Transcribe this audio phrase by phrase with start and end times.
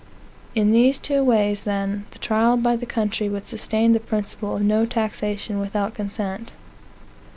[0.55, 4.83] In these two ways, then, trial by the country would sustain the principle of no
[4.83, 6.51] taxation without consent.